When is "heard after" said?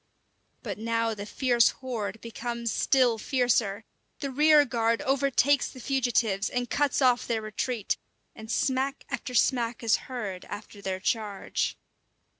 10.09-10.81